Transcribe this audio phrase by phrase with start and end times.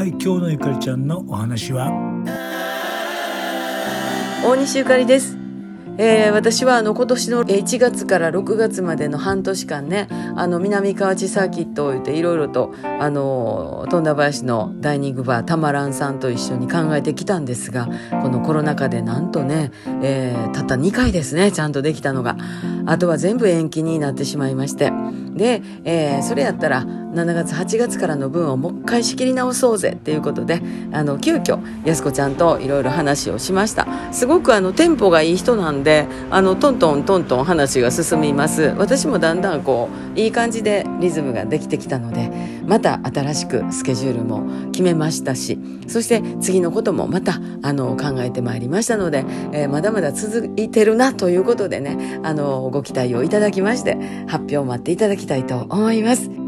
[0.00, 1.90] はい今日のゆかりちゃんのお話は？
[4.42, 5.36] 大西ゆかりです。
[5.98, 17.86] えー、私はあの今年の1月から6月までの半年間ねあの南河内サーキットを言っていろいろとあの富田林のダイニングバーたまらんさんと一緒に考えてきたんですが
[18.22, 19.70] このコロナ禍でなんとね、
[20.02, 22.38] えー、たった2回ですねちゃんとできたのが。
[22.86, 24.90] あとは全部延期になってしまいまして。
[25.34, 42.30] で、えー、それやったら7月8月からの分をもう一回仕切り直そうぜっていうことであの急遽安子ちゃんといろいろ話をしましたすごくあのテンポがいい人なんであのトントントントン話が進みます私もだんだんこういい感じでリズムができてきたので
[42.66, 45.58] また新しくスケジュールも決めましたし
[45.88, 53.96] そして次のこともまたあの考えてまいりましたので、えー、まだまだ続いてるなということでねあのご期待をいただきまして
[54.28, 56.39] 発表を待っていただきたいと思います。